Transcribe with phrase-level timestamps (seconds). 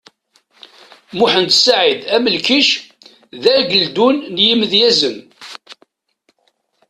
[1.17, 2.69] Muḥend Saɛid Amlikec,
[3.41, 5.17] d ageldun n yimedyazen.